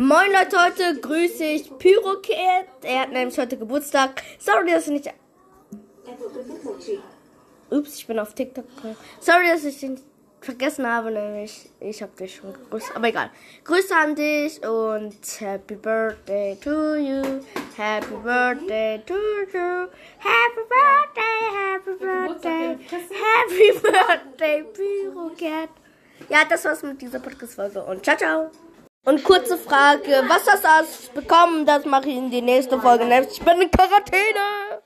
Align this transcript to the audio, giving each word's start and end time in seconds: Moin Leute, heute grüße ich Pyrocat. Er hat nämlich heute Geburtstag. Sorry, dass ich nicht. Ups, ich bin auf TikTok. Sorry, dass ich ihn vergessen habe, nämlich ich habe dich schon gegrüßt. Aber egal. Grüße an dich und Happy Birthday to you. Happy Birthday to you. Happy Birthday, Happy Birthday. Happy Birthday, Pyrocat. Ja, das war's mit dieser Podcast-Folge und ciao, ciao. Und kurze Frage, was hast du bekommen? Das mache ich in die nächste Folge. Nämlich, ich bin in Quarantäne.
Moin 0.00 0.30
Leute, 0.30 0.56
heute 0.64 1.00
grüße 1.00 1.42
ich 1.42 1.76
Pyrocat. 1.76 2.68
Er 2.82 3.00
hat 3.00 3.10
nämlich 3.10 3.36
heute 3.36 3.58
Geburtstag. 3.58 4.22
Sorry, 4.38 4.70
dass 4.70 4.86
ich 4.86 4.92
nicht. 4.92 5.12
Ups, 7.68 7.96
ich 7.96 8.06
bin 8.06 8.20
auf 8.20 8.32
TikTok. 8.32 8.64
Sorry, 9.18 9.48
dass 9.48 9.64
ich 9.64 9.82
ihn 9.82 10.00
vergessen 10.40 10.86
habe, 10.86 11.10
nämlich 11.10 11.68
ich 11.80 12.00
habe 12.00 12.12
dich 12.16 12.36
schon 12.36 12.52
gegrüßt. 12.52 12.94
Aber 12.94 13.08
egal. 13.08 13.32
Grüße 13.64 13.92
an 13.92 14.14
dich 14.14 14.64
und 14.64 15.16
Happy 15.40 15.74
Birthday 15.74 16.56
to 16.62 16.94
you. 16.94 17.22
Happy 17.76 18.14
Birthday 18.22 19.02
to 19.04 19.14
you. 19.14 19.88
Happy 20.20 20.62
Birthday, 20.70 21.40
Happy 21.74 21.98
Birthday. 21.98 22.78
Happy 22.86 23.80
Birthday, 23.82 24.62
Pyrocat. 24.62 25.70
Ja, 26.28 26.44
das 26.48 26.64
war's 26.64 26.84
mit 26.84 27.02
dieser 27.02 27.18
Podcast-Folge 27.18 27.82
und 27.82 28.04
ciao, 28.04 28.16
ciao. 28.16 28.50
Und 29.04 29.24
kurze 29.24 29.56
Frage, 29.56 30.22
was 30.28 30.46
hast 30.46 31.08
du 31.08 31.20
bekommen? 31.20 31.64
Das 31.64 31.84
mache 31.84 32.08
ich 32.08 32.16
in 32.16 32.30
die 32.30 32.42
nächste 32.42 32.78
Folge. 32.80 33.04
Nämlich, 33.04 33.32
ich 33.32 33.40
bin 33.40 33.60
in 33.60 33.70
Quarantäne. 33.70 34.76